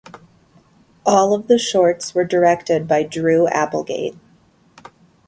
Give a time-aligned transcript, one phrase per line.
[1.05, 4.17] All of the shorts were directed by Drew Applegate.